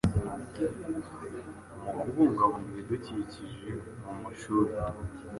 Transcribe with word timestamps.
mu 1.93 1.93
kubungabunga 2.01 2.67
ibidukikije 2.71 3.69
mumashuri 4.03 4.73